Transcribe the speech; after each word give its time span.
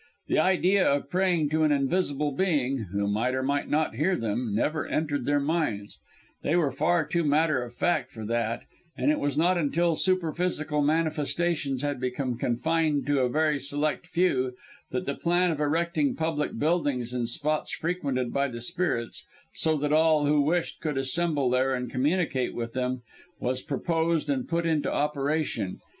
The 0.29 0.39
idea 0.39 0.83
of 0.83 1.11
praying 1.11 1.49
to 1.49 1.61
an 1.61 1.71
invisible 1.71 2.31
being 2.31 2.87
who 2.91 3.07
might 3.07 3.35
or 3.35 3.43
might 3.43 3.69
not 3.69 3.93
hear 3.93 4.15
them 4.15 4.55
never 4.55 4.87
entered 4.87 5.27
their 5.27 5.39
minds; 5.39 5.99
they 6.41 6.55
were 6.55 6.71
far 6.71 7.05
too 7.05 7.23
matter 7.23 7.61
of 7.61 7.71
fact 7.75 8.09
for 8.09 8.25
that 8.25 8.63
and 8.97 9.11
it 9.11 9.19
was 9.19 9.37
not 9.37 9.59
until 9.59 9.95
superphysical 9.95 10.81
manifestations 10.81 11.83
had 11.83 11.99
become 11.99 12.35
confined 12.35 13.05
to 13.05 13.19
a 13.19 13.29
very 13.29 13.59
select 13.59 14.07
few, 14.07 14.53
that 14.89 15.05
the 15.05 15.13
plan 15.13 15.51
of 15.51 15.59
erecting 15.59 16.15
public 16.15 16.57
buildings 16.57 17.13
in 17.13 17.27
spots 17.27 17.71
frequented 17.71 18.33
by 18.33 18.47
the 18.47 18.59
spirits, 18.61 19.23
so 19.53 19.77
that 19.77 19.93
all 19.93 20.25
who 20.25 20.41
wished 20.41 20.81
could 20.81 20.97
assemble 20.97 21.47
there 21.51 21.75
and 21.75 21.91
communicate 21.91 22.55
with 22.55 22.73
them, 22.73 23.03
was 23.39 23.61
proposed 23.61 24.31
and 24.31 24.49
put 24.49 24.65
into 24.65 24.91
operation. 24.91 25.77